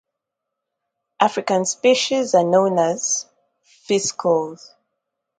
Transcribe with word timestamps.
African 1.19 1.63
species 1.65 2.33
are 2.33 2.43
known 2.43 2.79
as 2.79 3.27
fiscals. 3.87 4.73